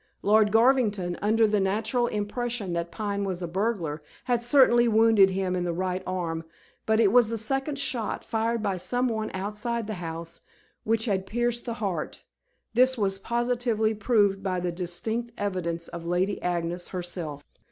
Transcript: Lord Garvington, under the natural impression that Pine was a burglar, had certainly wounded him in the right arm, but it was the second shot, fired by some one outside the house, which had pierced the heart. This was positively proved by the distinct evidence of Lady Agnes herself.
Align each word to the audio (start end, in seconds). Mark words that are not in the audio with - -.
Lord 0.23 0.51
Garvington, 0.51 1.15
under 1.21 1.45
the 1.45 1.59
natural 1.59 2.07
impression 2.07 2.73
that 2.73 2.91
Pine 2.91 3.23
was 3.23 3.43
a 3.43 3.47
burglar, 3.47 4.01
had 4.23 4.41
certainly 4.41 4.87
wounded 4.87 5.29
him 5.29 5.55
in 5.55 5.63
the 5.63 5.73
right 5.75 6.01
arm, 6.07 6.43
but 6.87 6.99
it 6.99 7.11
was 7.11 7.29
the 7.29 7.37
second 7.37 7.77
shot, 7.77 8.25
fired 8.25 8.63
by 8.63 8.77
some 8.77 9.07
one 9.07 9.29
outside 9.35 9.85
the 9.85 9.93
house, 10.01 10.41
which 10.83 11.05
had 11.05 11.27
pierced 11.27 11.65
the 11.65 11.75
heart. 11.75 12.23
This 12.73 12.97
was 12.97 13.19
positively 13.19 13.93
proved 13.93 14.41
by 14.41 14.59
the 14.59 14.71
distinct 14.71 15.33
evidence 15.37 15.87
of 15.87 16.03
Lady 16.07 16.41
Agnes 16.41 16.87
herself. 16.87 17.43